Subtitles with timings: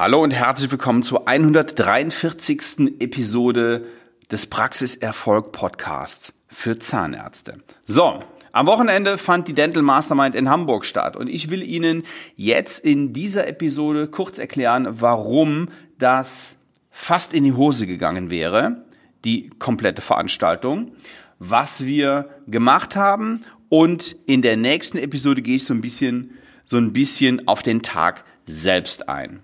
[0.00, 3.00] Hallo und herzlich willkommen zur 143.
[3.00, 3.84] Episode
[4.30, 7.58] des Praxiserfolg Podcasts für Zahnärzte.
[7.84, 8.20] So,
[8.50, 12.04] am Wochenende fand die Dental Mastermind in Hamburg statt und ich will Ihnen
[12.34, 15.68] jetzt in dieser Episode kurz erklären, warum
[15.98, 16.56] das
[16.90, 18.86] fast in die Hose gegangen wäre,
[19.26, 20.92] die komplette Veranstaltung,
[21.38, 26.78] was wir gemacht haben und in der nächsten Episode gehe ich so ein bisschen so
[26.78, 29.42] ein bisschen auf den Tag selbst ein.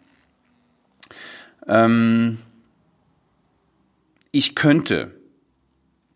[1.68, 2.38] Ähm,
[4.32, 5.12] ich könnte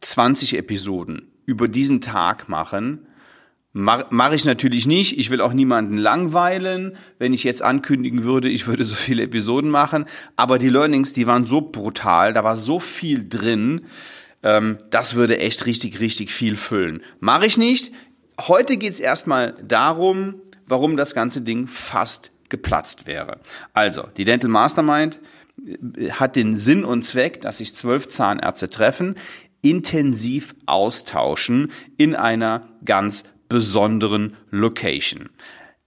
[0.01, 3.07] 20 Episoden über diesen Tag machen.
[3.73, 5.19] Mache mach ich natürlich nicht.
[5.19, 9.71] Ich will auch niemanden langweilen, wenn ich jetzt ankündigen würde, ich würde so viele Episoden
[9.71, 10.07] machen.
[10.37, 13.83] Aber die Learnings, die waren so brutal, da war so viel drin.
[14.43, 17.03] Ähm, das würde echt richtig, richtig viel füllen.
[17.21, 17.93] Mache ich nicht.
[18.41, 20.35] Heute geht es erstmal darum,
[20.67, 23.39] warum das ganze Ding fast geplatzt wäre.
[23.73, 25.21] Also, die Dental Mastermind
[26.13, 29.17] hat den Sinn und Zweck, dass sich zwölf Zahnärzte treffen,
[29.63, 35.29] intensiv austauschen in einer ganz besonderen Location.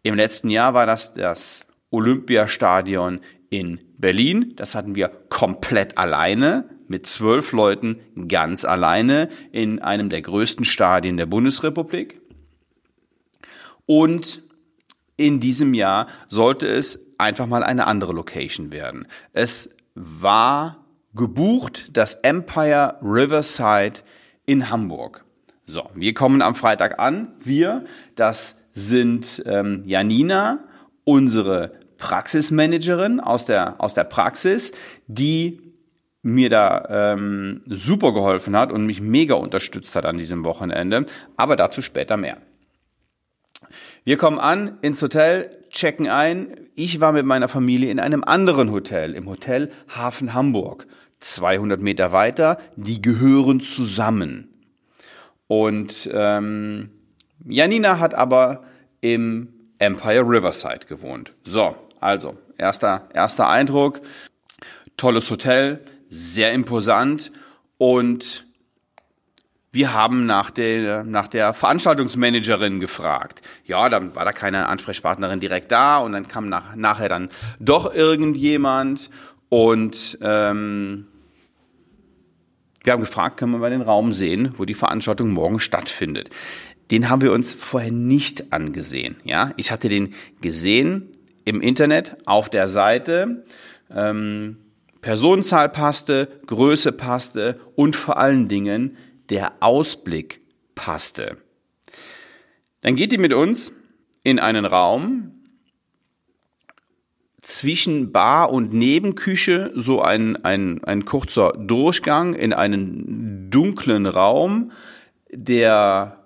[0.03, 4.53] Im letzten Jahr war das das Olympiastadion in Berlin.
[4.56, 11.17] Das hatten wir komplett alleine mit zwölf Leuten ganz alleine in einem der größten Stadien
[11.17, 12.20] der Bundesrepublik.
[13.86, 14.44] Und
[15.17, 19.08] in diesem Jahr sollte es einfach mal eine andere Location werden.
[19.33, 24.02] Es war gebucht das Empire Riverside
[24.45, 25.23] in Hamburg.
[25.66, 27.33] So, wir kommen am Freitag an.
[27.39, 30.59] Wir, das sind ähm, Janina,
[31.03, 34.73] unsere Praxismanagerin aus der, aus der Praxis,
[35.08, 35.61] die
[36.22, 41.05] mir da ähm, super geholfen hat und mich mega unterstützt hat an diesem Wochenende.
[41.38, 42.38] Aber dazu später mehr.
[44.03, 46.56] Wir kommen an ins Hotel, checken ein.
[46.76, 50.88] Ich war mit meiner Familie in einem anderen Hotel, im Hotel Hafen Hamburg.
[51.20, 54.54] 200 Meter weiter, die gehören zusammen.
[55.48, 56.92] Und ähm,
[57.45, 58.64] Janina hat aber
[59.02, 61.33] im Empire Riverside gewohnt.
[61.44, 64.02] So, also erster, erster Eindruck,
[64.98, 67.32] tolles Hotel, sehr imposant
[67.78, 68.45] und
[69.73, 73.42] wir haben nach der, nach der Veranstaltungsmanagerin gefragt.
[73.66, 77.30] Ja, dann war da keine Ansprechpartnerin direkt da und dann kam nach, nachher dann
[77.60, 79.10] doch irgendjemand
[79.50, 81.08] und ähm,
[82.83, 86.30] wir haben gefragt, können wir mal den Raum sehen, wo die Veranstaltung morgen stattfindet.
[86.92, 89.16] Den haben wir uns vorher nicht angesehen.
[89.23, 91.10] Ja, ich hatte den gesehen
[91.45, 93.44] im Internet auf der Seite.
[93.89, 94.58] Ähm,
[95.02, 98.98] Personenzahl passte, Größe passte und vor allen Dingen
[99.33, 100.42] der Ausblick
[100.76, 101.38] passte.
[102.82, 103.73] Dann geht die mit uns
[104.23, 105.32] in einen Raum,
[107.42, 114.71] zwischen Bar und Nebenküche so ein, ein, ein kurzer Durchgang in einen dunklen Raum,
[115.30, 116.23] der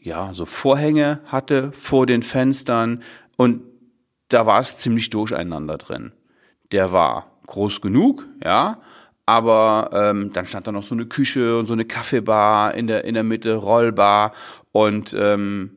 [0.00, 3.02] ja so Vorhänge hatte vor den Fenstern
[3.36, 3.62] und
[4.28, 6.12] da war es ziemlich durcheinander drin.
[6.72, 8.80] Der war groß genug, ja,
[9.32, 13.04] aber ähm, dann stand da noch so eine Küche und so eine Kaffeebar in der
[13.04, 14.32] in der Mitte, Rollbar
[14.72, 15.76] und ähm,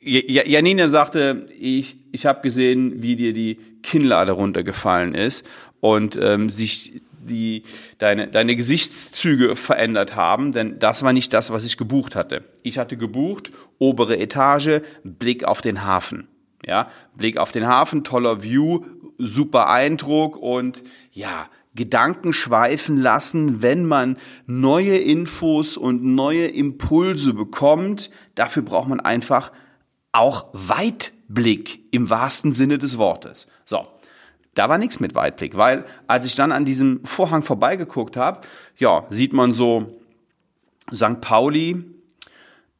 [0.00, 5.46] Janine sagte, ich, ich habe gesehen, wie dir die Kinnlade runtergefallen ist
[5.80, 7.62] und ähm, sich die,
[7.96, 12.44] deine, deine Gesichtszüge verändert haben, denn das war nicht das, was ich gebucht hatte.
[12.62, 16.28] Ich hatte gebucht, obere Etage, Blick auf den Hafen.
[16.66, 18.84] Ja, Blick auf den Hafen, toller View,
[19.18, 20.82] super Eindruck und
[21.12, 24.16] ja, Gedanken schweifen lassen, wenn man
[24.46, 28.10] neue Infos und neue Impulse bekommt.
[28.36, 29.50] Dafür braucht man einfach
[30.12, 33.48] auch Weitblick im wahrsten Sinne des Wortes.
[33.64, 33.88] So,
[34.54, 38.42] da war nichts mit Weitblick, weil als ich dann an diesem Vorhang vorbeigeguckt habe,
[38.76, 39.98] ja, sieht man so
[40.94, 41.20] St.
[41.20, 41.84] Pauli,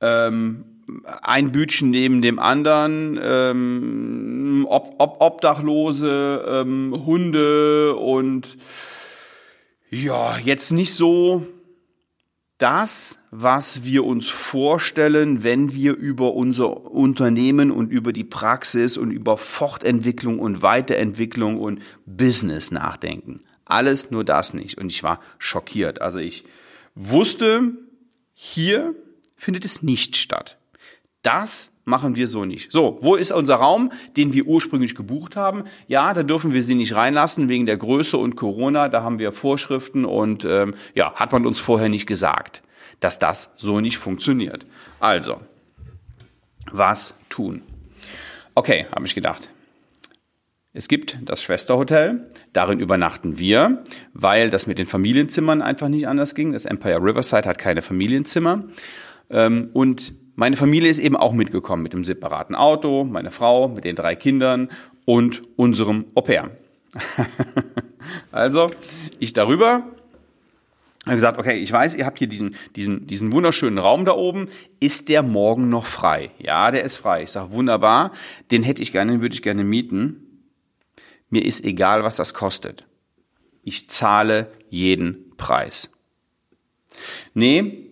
[0.00, 0.64] ähm,
[1.22, 8.56] ein Bütchen neben dem anderen, ähm, Ob Ob Obdachlose, ähm, Hunde und
[9.90, 11.46] ja, jetzt nicht so
[12.58, 19.10] das, was wir uns vorstellen, wenn wir über unser Unternehmen und über die Praxis und
[19.10, 23.42] über Fortentwicklung und Weiterentwicklung und Business nachdenken.
[23.64, 24.78] Alles nur das nicht.
[24.78, 26.00] Und ich war schockiert.
[26.00, 26.44] Also ich
[26.94, 27.72] wusste,
[28.34, 28.94] hier
[29.36, 30.58] findet es nicht statt.
[31.24, 32.70] Das machen wir so nicht.
[32.70, 35.64] So, wo ist unser Raum, den wir ursprünglich gebucht haben?
[35.88, 38.88] Ja, da dürfen wir sie nicht reinlassen wegen der Größe und Corona.
[38.88, 42.62] Da haben wir Vorschriften und ähm, ja, hat man uns vorher nicht gesagt,
[43.00, 44.66] dass das so nicht funktioniert.
[45.00, 45.40] Also,
[46.70, 47.62] was tun?
[48.54, 49.48] Okay, habe ich gedacht.
[50.74, 53.82] Es gibt das Schwesterhotel, darin übernachten wir,
[54.12, 56.52] weil das mit den Familienzimmern einfach nicht anders ging.
[56.52, 58.64] Das Empire Riverside hat keine Familienzimmer.
[59.30, 63.84] Ähm, und meine Familie ist eben auch mitgekommen mit dem separaten Auto, meine Frau mit
[63.84, 64.70] den drei Kindern
[65.04, 66.50] und unserem Au pair.
[68.32, 68.70] also,
[69.18, 69.84] ich darüber,
[71.04, 74.48] habe gesagt, okay, ich weiß, ihr habt hier diesen, diesen, diesen wunderschönen Raum da oben.
[74.80, 76.30] Ist der morgen noch frei?
[76.38, 77.24] Ja, der ist frei.
[77.24, 78.12] Ich sage, wunderbar,
[78.50, 80.50] den hätte ich gerne, den würde ich gerne mieten.
[81.28, 82.86] Mir ist egal, was das kostet.
[83.62, 85.90] Ich zahle jeden Preis.
[87.34, 87.83] Nee,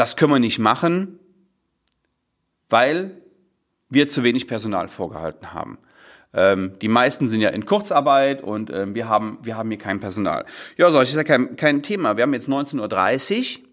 [0.00, 1.18] das können wir nicht machen,
[2.70, 3.20] weil
[3.90, 5.76] wir zu wenig Personal vorgehalten haben.
[6.32, 10.00] Ähm, die meisten sind ja in Kurzarbeit und ähm, wir, haben, wir haben hier kein
[10.00, 10.46] Personal.
[10.78, 12.16] Ja, so, das ist ja kein, kein Thema.
[12.16, 13.64] Wir haben jetzt 19.30 Uhr.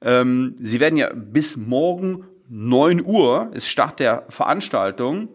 [0.00, 5.28] Ähm, Sie werden ja bis morgen 9 Uhr, ist Start der Veranstaltung,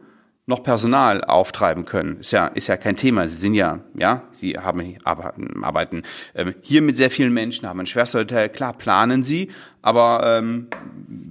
[0.47, 2.19] noch Personal auftreiben können.
[2.19, 3.27] Ist ja, ist ja kein Thema.
[3.27, 6.03] Sie sind ja, ja, sie haben, arbeiten, arbeiten
[6.35, 8.49] ähm, hier mit sehr vielen Menschen, haben ein Schwesterhotel.
[8.49, 9.49] Klar, planen sie,
[9.81, 10.67] aber ähm,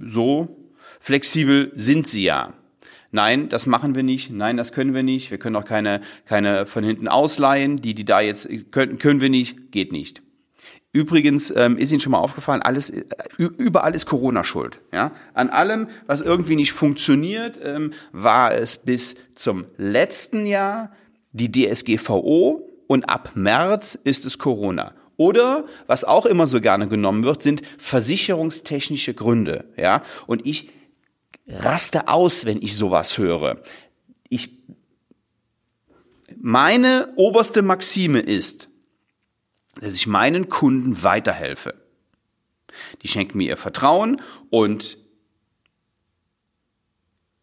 [0.05, 0.57] so
[0.99, 2.53] flexibel sind sie ja.
[3.11, 4.31] Nein, das machen wir nicht.
[4.31, 5.31] Nein, das können wir nicht.
[5.31, 7.77] Wir können auch keine, keine von hinten ausleihen.
[7.77, 9.71] Die, die da jetzt können, können wir nicht.
[9.71, 10.21] Geht nicht.
[10.95, 13.03] Übrigens ähm, ist Ihnen schon mal aufgefallen, alles äh,
[13.37, 14.79] überall ist Corona schuld.
[14.93, 15.11] Ja?
[15.33, 20.93] An allem, was irgendwie nicht funktioniert, ähm, war es bis zum letzten Jahr
[21.33, 24.93] die DSGVO und ab März ist es Corona.
[25.17, 29.65] Oder was auch immer so gerne genommen wird, sind versicherungstechnische Gründe.
[29.75, 30.01] Ja?
[30.27, 30.69] Und ich
[31.45, 33.57] raste aus, wenn ich sowas höre.
[34.29, 34.49] Ich
[36.37, 38.69] meine oberste Maxime ist,
[39.79, 41.73] dass ich meinen Kunden weiterhelfe.
[43.01, 44.97] Die schenken mir ihr Vertrauen und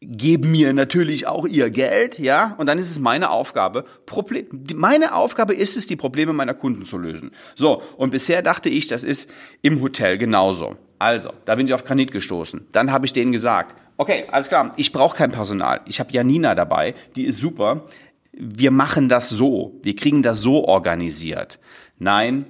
[0.04, 5.14] geben mir natürlich auch ihr Geld, ja, und dann ist es meine Aufgabe, Problem, meine
[5.14, 7.30] Aufgabe ist es, die Probleme meiner Kunden zu lösen.
[7.54, 9.30] So, und bisher dachte ich, das ist
[9.62, 10.76] im Hotel genauso.
[10.98, 12.66] Also, da bin ich auf Granit gestoßen.
[12.72, 15.80] Dann habe ich denen gesagt, okay, alles klar, ich brauche kein Personal.
[15.86, 17.84] Ich habe Janina dabei, die ist super.
[18.32, 21.58] Wir machen das so, wir kriegen das so organisiert.
[21.98, 22.46] Nein,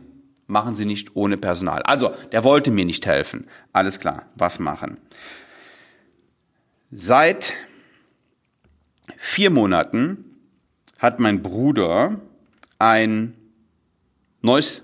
[0.47, 1.83] machen Sie nicht ohne Personal.
[1.83, 3.47] Also, der wollte mir nicht helfen.
[3.73, 4.99] Alles klar, was machen?
[6.91, 7.55] Seit
[9.17, 10.25] vier Monaten
[10.99, 12.21] hat mein Bruder
[12.79, 13.35] ein
[14.43, 14.83] neues,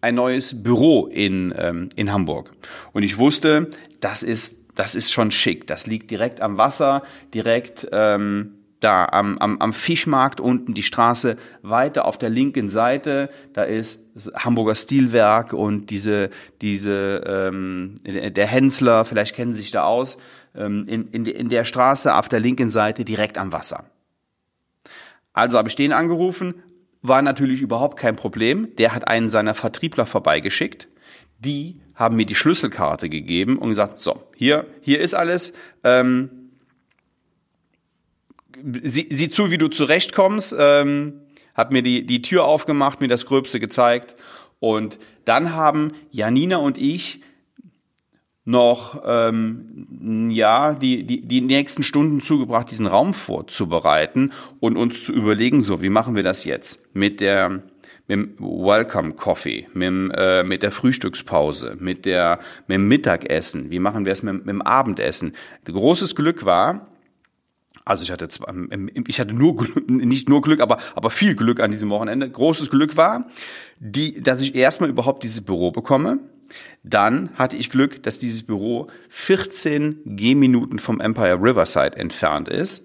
[0.00, 2.50] ein neues Büro in, ähm, in Hamburg.
[2.92, 3.70] Und ich wusste,
[4.00, 5.66] das ist, das ist schon schick.
[5.66, 7.02] Das liegt direkt am Wasser,
[7.32, 13.30] direkt ähm, da am, am, am Fischmarkt unten die Straße weiter auf der linken Seite,
[13.52, 14.00] da ist
[14.34, 20.18] Hamburger Stilwerk und diese, diese ähm, der Hensler, vielleicht kennen Sie sich da aus,
[20.54, 23.84] ähm, in, in, in der Straße auf der linken Seite direkt am Wasser.
[25.32, 26.54] Also habe ich den angerufen,
[27.02, 28.74] war natürlich überhaupt kein Problem.
[28.76, 30.88] Der hat einen seiner Vertriebler vorbeigeschickt.
[31.38, 35.52] Die haben mir die Schlüsselkarte gegeben und gesagt, so, hier, hier ist alles.
[35.82, 36.43] Ähm,
[38.82, 40.54] sieh, sieh zu, wie du zurechtkommst.
[40.58, 41.20] Ähm,
[41.54, 44.14] hat mir die, die Tür aufgemacht, mir das Gröbste gezeigt.
[44.58, 47.20] Und dann haben Janina und ich
[48.44, 55.12] noch ähm, ja die, die, die nächsten Stunden zugebracht, diesen Raum vorzubereiten und uns zu
[55.12, 57.62] überlegen, so wie machen wir das jetzt mit der
[58.06, 63.78] mit dem Welcome Coffee, mit, äh, mit der Frühstückspause, mit der mit dem Mittagessen, wie
[63.78, 65.32] machen wir es mit, mit dem Abendessen.
[65.64, 66.93] Großes Glück war,
[67.84, 71.60] also ich hatte zwar, ähm, ich hatte nur nicht nur Glück, aber aber viel Glück
[71.60, 72.28] an diesem Wochenende.
[72.30, 73.28] Großes Glück war,
[73.78, 76.18] die, dass ich erstmal überhaupt dieses Büro bekomme.
[76.82, 82.82] Dann hatte ich Glück, dass dieses Büro 14 Gehminuten vom Empire Riverside entfernt ist.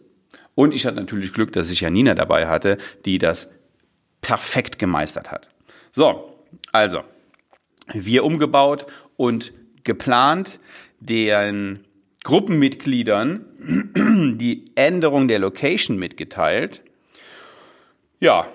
[0.55, 3.49] Und ich hatte natürlich Glück, dass ich Janina dabei hatte, die das
[4.21, 5.49] perfekt gemeistert hat.
[5.91, 6.35] So,
[6.71, 7.03] also,
[7.93, 8.85] wir umgebaut
[9.17, 9.53] und
[9.83, 10.59] geplant,
[10.99, 11.85] den
[12.29, 13.43] Gruppenmitgliedern
[14.37, 16.83] die Änderung der Location mitgeteilt.
[18.19, 18.45] Ja,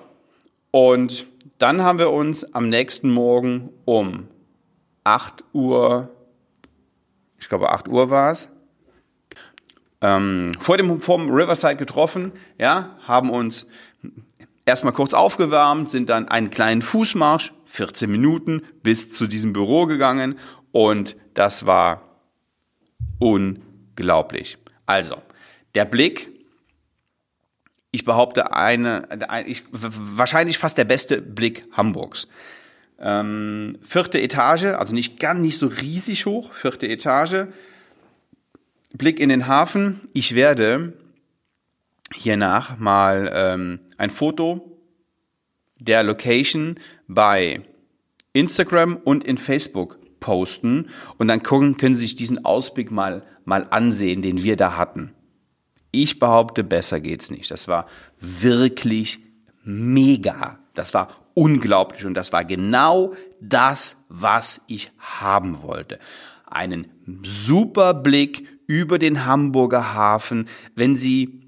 [0.70, 1.26] und
[1.58, 4.28] dann haben wir uns am nächsten Morgen um
[5.02, 6.08] 8 Uhr,
[7.40, 8.48] ich glaube 8 Uhr war es,
[10.00, 13.66] ähm, vor dem vom Riverside getroffen, ja, haben uns
[14.64, 20.38] erstmal kurz aufgewärmt, sind dann einen kleinen Fußmarsch, 14 Minuten, bis zu diesem Büro gegangen
[20.70, 22.13] und das war
[23.24, 24.58] unglaublich.
[24.84, 25.16] Also,
[25.74, 26.28] der Blick,
[27.90, 29.08] ich behaupte, eine,
[29.46, 32.28] ich, wahrscheinlich fast der beste Blick Hamburgs.
[33.00, 37.46] Ähm, vierte Etage, also nicht ganz nicht so riesig hoch, vierte Etage.
[38.92, 40.02] Blick in den Hafen.
[40.12, 40.92] Ich werde
[42.14, 44.78] hiernach mal ähm, ein Foto
[45.78, 46.78] der Location
[47.08, 47.62] bei
[48.34, 50.88] Instagram und in Facebook posten
[51.18, 55.12] und dann gucken, können Sie sich diesen Ausblick mal, mal ansehen, den wir da hatten.
[55.90, 57.50] Ich behaupte, besser geht's nicht.
[57.50, 57.86] Das war
[58.18, 59.20] wirklich
[59.64, 60.58] mega.
[60.72, 65.98] Das war unglaublich und das war genau das, was ich haben wollte.
[66.46, 66.86] Einen
[67.22, 71.43] super Blick über den Hamburger Hafen, wenn Sie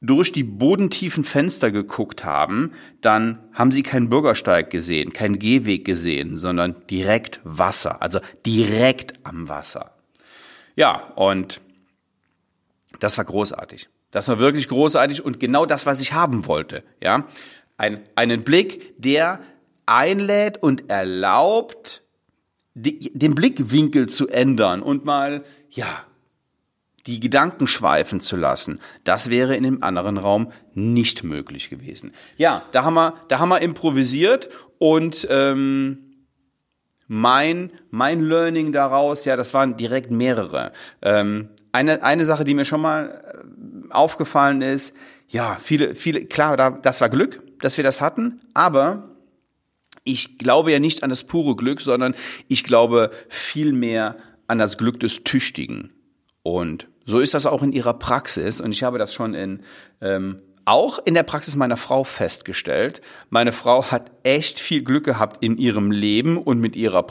[0.00, 6.36] durch die bodentiefen Fenster geguckt haben, dann haben sie keinen Bürgersteig gesehen, keinen Gehweg gesehen,
[6.36, 9.94] sondern direkt Wasser, also direkt am Wasser.
[10.74, 11.60] Ja, und
[12.98, 13.88] das war großartig.
[14.10, 16.82] Das war wirklich großartig und genau das, was ich haben wollte.
[17.02, 17.26] Ja,
[17.76, 19.40] Ein, einen Blick, der
[19.86, 22.02] einlädt und erlaubt,
[22.74, 26.06] die, den Blickwinkel zu ändern und mal, ja,
[27.06, 28.80] die Gedanken schweifen zu lassen.
[29.04, 32.12] Das wäre in dem anderen Raum nicht möglich gewesen.
[32.36, 36.10] Ja, da haben wir, da haben wir improvisiert und ähm,
[37.06, 40.72] mein, mein Learning daraus, ja, das waren direkt mehrere.
[41.02, 43.22] Ähm, eine, eine Sache, die mir schon mal
[43.88, 44.94] äh, aufgefallen ist,
[45.28, 49.10] ja, viele, viele, klar, das war Glück, dass wir das hatten, aber
[50.04, 52.14] ich glaube ja nicht an das pure Glück, sondern
[52.48, 54.16] ich glaube vielmehr
[54.46, 55.92] an das Glück des Tüchtigen.
[56.42, 58.60] Und so ist das auch in ihrer Praxis.
[58.60, 59.60] Und ich habe das schon in
[60.00, 63.00] ähm, auch in der Praxis meiner Frau festgestellt.
[63.28, 67.04] Meine Frau hat echt viel Glück gehabt in ihrem Leben und mit ihrer,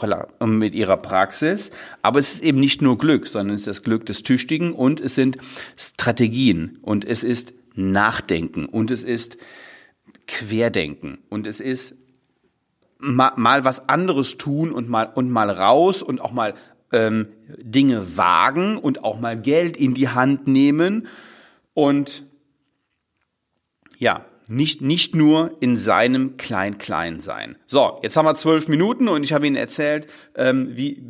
[0.45, 1.71] mit ihrer Praxis.
[2.01, 5.01] Aber es ist eben nicht nur Glück, sondern es ist das Glück des Tüchtigen und
[5.01, 5.37] es sind
[5.75, 9.37] Strategien und es ist Nachdenken und es ist
[10.27, 11.95] Querdenken und es ist
[12.99, 16.53] mal, mal was anderes tun und mal, und mal raus und auch mal
[16.91, 17.27] ähm,
[17.57, 21.07] Dinge wagen und auch mal Geld in die Hand nehmen
[21.73, 22.23] und
[23.97, 27.55] ja, nicht, nicht nur in seinem Klein-Klein sein.
[27.67, 31.03] So, jetzt haben wir zwölf Minuten und ich habe Ihnen erzählt, ähm, wie,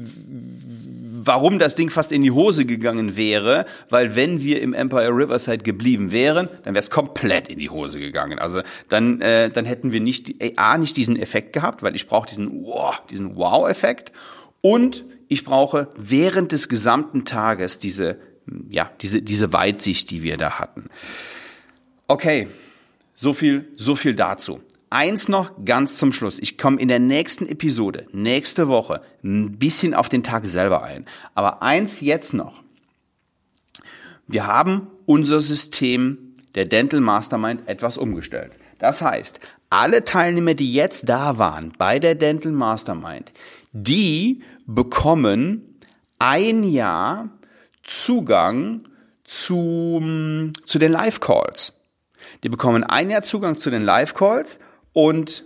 [1.24, 5.63] warum das Ding fast in die Hose gegangen wäre, weil wenn wir im Empire Riverside
[5.63, 8.39] geblieben wären, dann wäre es komplett in die Hose gegangen.
[8.39, 12.27] Also dann, äh, dann hätten wir nicht, A, nicht diesen Effekt gehabt, weil ich brauche
[12.27, 14.12] diesen Wow, diesen Wow-Effekt
[14.59, 18.19] und ich brauche während des gesamten Tages diese,
[18.69, 20.89] ja, diese, diese Weitsicht, die wir da hatten.
[22.07, 22.48] Okay,
[23.15, 24.59] so viel, so viel dazu.
[24.89, 26.39] Eins noch ganz zum Schluss.
[26.39, 31.05] Ich komme in der nächsten Episode, nächste Woche, ein bisschen auf den Tag selber ein.
[31.36, 32.63] Aber eins jetzt noch.
[34.25, 38.53] Wir haben unser System der Dental Mastermind etwas umgestellt.
[38.79, 43.31] Das heißt, alle Teilnehmer, die jetzt da waren bei der Dental Mastermind,
[43.74, 44.41] die
[44.76, 45.80] bekommen
[46.20, 47.30] ein Jahr
[47.84, 48.88] Zugang
[49.24, 50.02] zu,
[50.66, 51.74] zu den Live-Calls.
[52.44, 54.60] Die bekommen ein Jahr Zugang zu den Live-Calls
[54.94, 55.44] und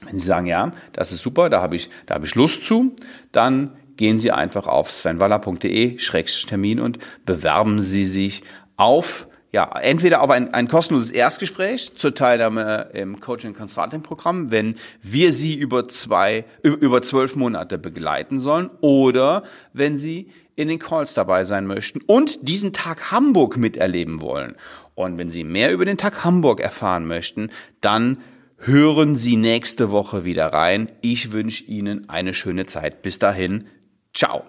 [0.05, 2.95] Wenn Sie sagen, ja, das ist super, da habe ich, da habe ich Lust zu,
[3.31, 8.43] dann gehen Sie einfach auf svenwaller.de-termin und bewerben Sie sich
[8.77, 14.75] auf ja, entweder auf ein, ein kostenloses Erstgespräch zur Teilnahme im Coaching Consulting Programm, wenn
[15.01, 21.13] wir Sie über zwei, über zwölf Monate begleiten sollen, oder wenn Sie in den Calls
[21.13, 24.55] dabei sein möchten und diesen Tag Hamburg miterleben wollen.
[24.93, 28.17] Und wenn Sie mehr über den Tag Hamburg erfahren möchten, dann
[28.65, 30.91] hören Sie nächste Woche wieder rein.
[31.01, 33.01] Ich wünsche Ihnen eine schöne Zeit.
[33.01, 33.67] Bis dahin,
[34.13, 34.43] ciao.